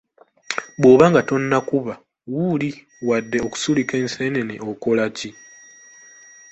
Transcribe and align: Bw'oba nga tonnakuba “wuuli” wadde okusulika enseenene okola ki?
Bw'oba 0.79 1.05
nga 1.11 1.21
tonnakuba 1.29 1.93
“wuuli” 2.31 2.69
wadde 3.07 3.37
okusulika 3.47 3.93
enseenene 4.03 4.55
okola 4.69 5.05
ki? 5.17 5.29